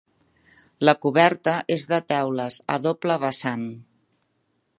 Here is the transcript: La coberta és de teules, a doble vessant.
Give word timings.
La 0.89 0.95
coberta 1.05 1.53
és 1.77 1.85
de 1.93 2.01
teules, 2.13 2.59
a 2.77 2.81
doble 2.87 3.23
vessant. 3.27 3.69